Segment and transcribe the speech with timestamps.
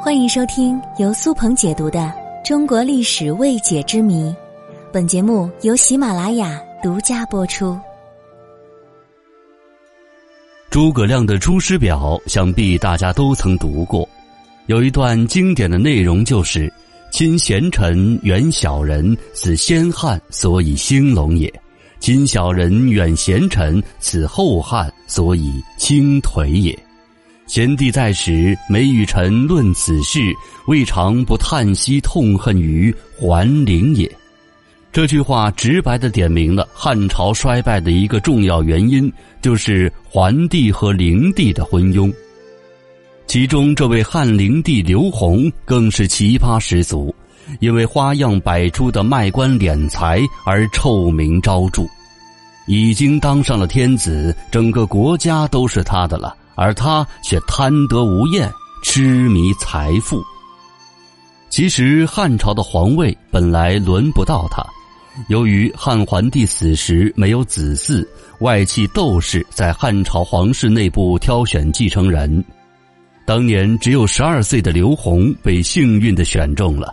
[0.00, 1.98] 欢迎收听由苏鹏解读的
[2.46, 4.30] 《中国历史未解之谜》，
[4.92, 7.76] 本节目由喜马拉雅独家播出。
[10.70, 14.08] 诸葛亮的《出师表》，想必大家都曾读过。
[14.66, 16.72] 有一段经典的内容就是
[17.10, 21.50] ：“亲贤臣，远小人，此先汉所以兴隆也；
[21.98, 26.78] 亲小人，远贤臣，此后汉所以倾颓也。”
[27.48, 30.20] 贤弟在时，每与臣论此事，
[30.66, 34.06] 未尝不叹息痛恨于桓灵也。
[34.92, 42.12] 这句话直白的点明了汉朝衰败的一个重要原因，就是桓帝和灵帝的昏庸。
[43.26, 47.14] 其中，这位汉灵帝刘宏更是奇葩十足，
[47.60, 51.82] 因为花样百出的卖官敛财而臭名昭著。
[52.66, 56.36] 已经当上了天子，整个国家都是他的了。
[56.58, 60.20] 而他却贪得无厌，痴迷财富。
[61.48, 64.60] 其实汉朝的皇位本来轮不到他，
[65.28, 68.04] 由于汉桓帝死时没有子嗣，
[68.40, 72.44] 外戚窦氏在汉朝皇室内部挑选继承人。
[73.24, 76.92] 当年只有十二岁的刘宏被幸运的选中了。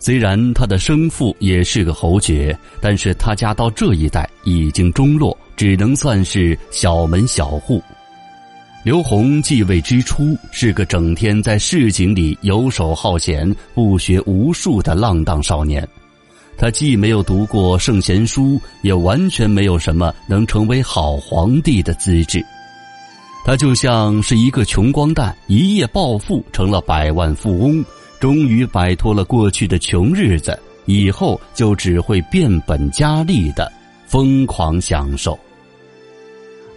[0.00, 7.80] 虽然他的生父也是个侯爵，但是他家到这一代已经中落，只能算是小门小户。
[8.82, 15.86] 刘宏继位之初是个整天在市井里游手好闲、不学无术的浪荡少年。
[16.56, 22.42] 他既没有读过圣贤书，也完全没有什么能成为好皇帝的资质。
[23.44, 27.84] 他就像是一个穷光蛋，一夜暴富成了百万富翁，
[28.18, 33.70] 终于摆脱了过去的穷日子，以后就只会变本加厉的
[34.06, 35.38] 疯狂享受。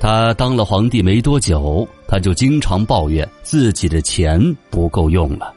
[0.04, 4.38] 他当了皇帝没多久，他就经常抱怨自己的钱
[4.70, 5.54] 不够用了。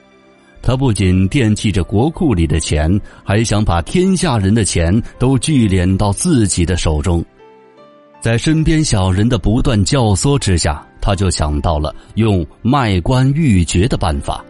[0.62, 2.88] 他不仅惦记着国库里的钱，
[3.24, 7.24] 还想把天下人的钱都聚敛到自己的手中。
[8.20, 14.44] 在身边小人的不断教唆之下，他就想到了用卖官鬻爵的办法。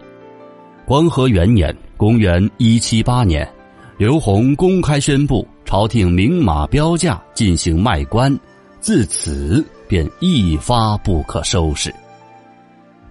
[0.85, 3.51] 光和元年（公元一七八年），
[3.97, 8.31] 刘宏公开宣布，朝廷明码标价进行卖官，
[8.79, 9.65] 自此。
[9.87, 11.93] 便一发不可收拾。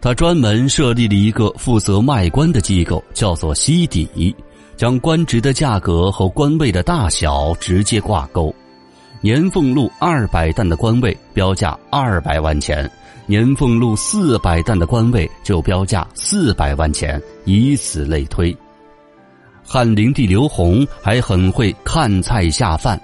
[0.01, 4.35] 他专门设立了一个负责卖官的机构，叫做西底，
[4.77, 8.55] 将官职的价格和官位的大小直接挂钩。
[9.23, 12.89] 年俸禄二百担的官位标价二百万钱，
[13.27, 18.57] 年俸禄四百担的官位就标价四百万钱，以此类推。
[19.65, 23.01] 汉灵帝刘宏还很会看菜下饭。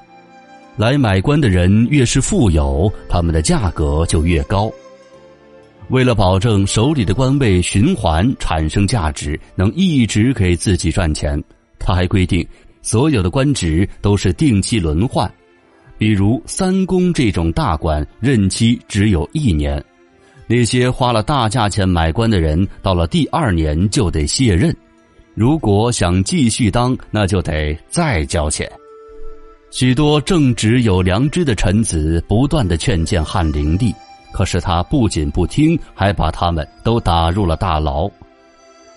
[0.76, 4.72] 来买官的人越是富有，他们的价格就越高。
[5.88, 11.42] 为了保证手里的官位循环产生价值，能一直给自己赚钱，
[11.78, 12.46] 他还规定
[12.80, 15.30] 所有的官职都是定期轮换。
[15.98, 19.82] 比如三公这种大官，任期只有一年。
[20.46, 24.74] 那些花了大价钱买官的人，到了第二年就得卸任。
[25.34, 28.70] 如果想继续当，那就得再交钱。
[29.72, 33.92] 许多正直有良知的臣子不断的劝谏汉灵帝，
[34.30, 38.08] 可是他不仅不听，还把他们都打入了大牢。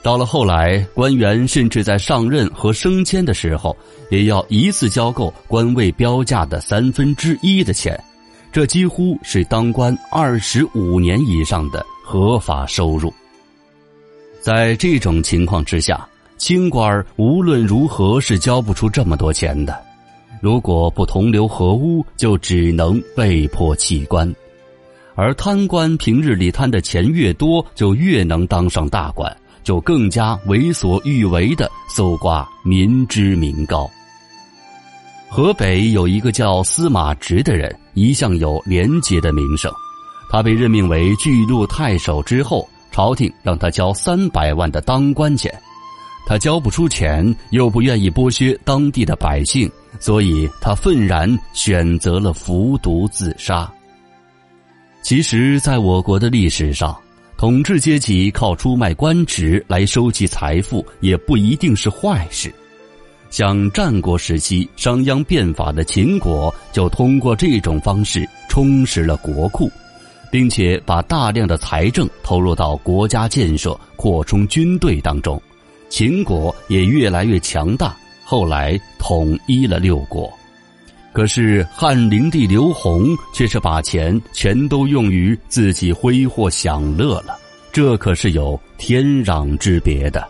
[0.03, 3.75] 到了后来，官员甚至在上任和升迁的时候，
[4.11, 7.97] 也要一次交够官位标价的三分之一的钱，
[8.51, 13.11] 这几乎是当官二十五年以上的合法收入。
[14.41, 19.84] 在这种情况之下，清官无论如何是交不出这么多钱的。
[20.45, 24.31] 如果不同流合污，就只能被迫弃官；
[25.15, 33.89] 而贪官平日里贪的钱越多，就越能当上大官，就更加为所欲为的搜刮民脂民膏。
[35.27, 39.73] 河北有一个叫司马直的人，一向有廉洁的名声。
[40.29, 45.51] 他被任命为巨鹿太守之后，朝廷让他交三百万的当官钱，
[46.27, 49.67] 他交不出钱，又不愿意剥削当地的百姓。
[49.99, 53.71] 所以他愤然选择了服毒自杀。
[55.01, 56.97] 其实，在我国的历史上，
[57.37, 62.53] 统治阶级靠出卖官职来收集财富，也不一定是坏事。
[63.29, 69.69] 像战国时期商鞅变法的秦国，就通过这种方式充实了国库，
[70.31, 75.41] 并且把大量的财政投入到国家建设、扩充军队当中，
[75.89, 77.95] 秦国也越来越强大。
[78.25, 80.33] 后来统一了六国，
[81.13, 87.37] 可是汉灵帝刘宏却是把钱全都用于自己挥霍享乐了，
[87.71, 90.27] 这可是有天壤之别的。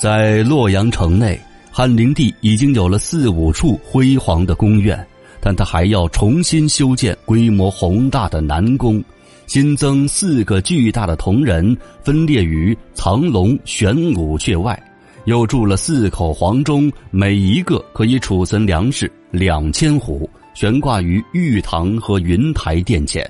[0.00, 1.38] 在洛阳城内，
[1.70, 5.06] 汉灵帝已经有了四五处辉煌的宫苑，
[5.40, 9.04] 但他还要重新修建规模宏大的南宫，
[9.46, 14.82] 新增四个巨大的铜人，分列于藏龙、玄武阙外，
[15.24, 23.28] 又筑了四口黄钟，每一个可以储存粮食两千斛，悬挂于玉堂和云台殿前。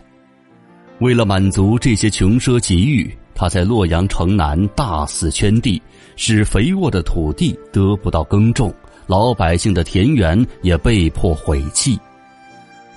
[1.01, 3.11] 为了满足这些穷奢极欲。
[3.35, 5.81] 他在洛阳城南大肆圈地，
[6.17, 8.73] 使肥沃的土地得不到耕种，
[9.07, 11.99] 老百姓的田园也被迫毁弃。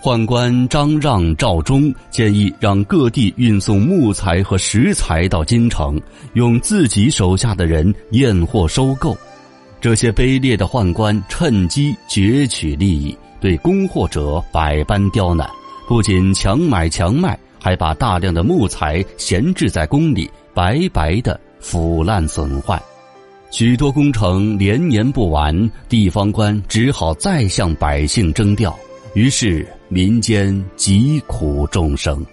[0.06, 6.00] 宦官张让、赵忠建议让各地运送木材和石材到京城，
[6.34, 9.18] 用自己手下的人验货收购。
[9.82, 15.50] 这些卑劣的宦官趁机攫取利益，对供货者百般刁难，
[15.88, 17.36] 不仅强买强卖。
[17.60, 22.80] 还把大量的木材闲置在宫里，白白的腐烂损坏，
[23.50, 28.78] 许多工程连年不完，地方官只好再向百姓征调，
[29.16, 32.26] 于是民间疾苦众生。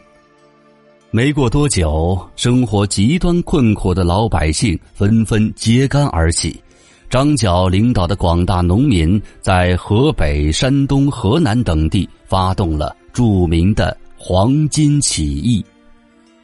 [1.10, 6.62] 没过多久，生活极端困苦的老百姓纷纷揭竿而起，
[7.10, 13.96] 张角领导的广大农民在河北、山东、河南等地发动了著名的。
[14.24, 15.64] 黄巾起义，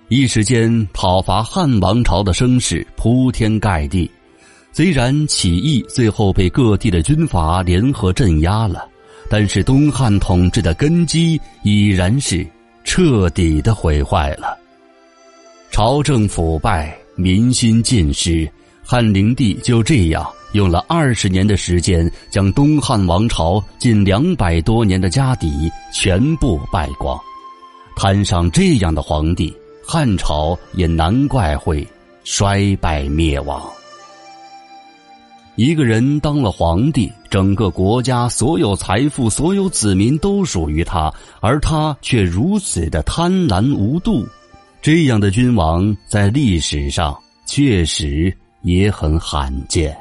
[0.09, 4.11] 一时间讨伐汉王朝的声势铺天盖地。
[4.73, 8.85] 虽然起义最后被各地的军阀联合镇压了，
[9.31, 12.47] 但是东汉统治的根基已然是
[12.85, 14.59] 彻底的毁坏了。
[15.71, 18.51] 朝政腐败，民心尽失，
[18.83, 27.19] 汉灵帝就这样用了二十年的时间，将东汉王朝近两百多年的家底全部败光。
[27.97, 29.55] 摊上这样的皇帝，
[29.87, 31.87] 汉朝也难怪会
[32.25, 33.71] 衰败灭亡。
[35.59, 44.25] 一个人当了皇帝，整个国家所有财富、所有子民都属于他，而他却如此的贪婪无度。
[44.81, 48.33] 这样的君王在历史上确实
[48.63, 49.99] 也很罕见。